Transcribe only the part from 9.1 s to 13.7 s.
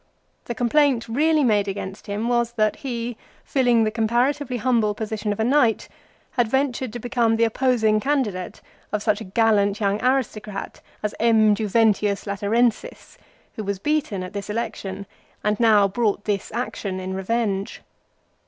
a gallant young aristocrat as M. Juventius Laterensis, who